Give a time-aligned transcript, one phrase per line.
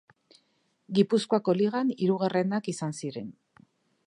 [0.99, 3.31] Gipuzkoako Ligan hirugarrenak izan ziren.